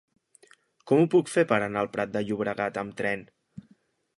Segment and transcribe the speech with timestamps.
[0.91, 3.23] Com ho puc fer per anar al Prat de Llobregat amb tren?